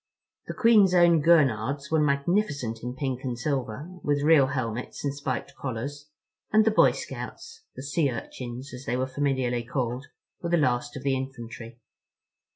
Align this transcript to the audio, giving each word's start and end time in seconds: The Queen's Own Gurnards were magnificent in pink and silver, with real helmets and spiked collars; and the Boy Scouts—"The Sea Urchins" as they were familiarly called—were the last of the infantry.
The 0.47 0.55
Queen's 0.55 0.95
Own 0.95 1.21
Gurnards 1.21 1.91
were 1.91 1.99
magnificent 1.99 2.81
in 2.81 2.95
pink 2.95 3.23
and 3.23 3.37
silver, 3.37 3.87
with 4.01 4.23
real 4.23 4.47
helmets 4.47 5.03
and 5.05 5.13
spiked 5.13 5.53
collars; 5.55 6.09
and 6.51 6.65
the 6.65 6.71
Boy 6.71 6.91
Scouts—"The 6.91 7.83
Sea 7.83 8.09
Urchins" 8.09 8.73
as 8.73 8.85
they 8.85 8.97
were 8.97 9.05
familiarly 9.05 9.63
called—were 9.63 10.49
the 10.49 10.57
last 10.57 10.97
of 10.97 11.03
the 11.03 11.15
infantry. 11.15 11.77